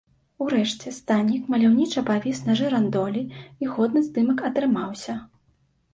Урэшце, 0.43 0.93
станік 0.99 1.43
маляўніча 1.55 2.03
павіс 2.09 2.41
на 2.47 2.57
жырандолі 2.61 3.23
і 3.65 3.73
годны 3.75 3.99
здымак 4.11 4.39
атрымаўся. 4.51 5.13